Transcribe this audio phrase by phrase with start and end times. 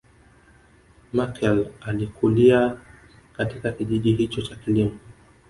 [1.13, 2.77] Machel alikulia
[3.37, 4.91] katika kijiji hicho cha kilimo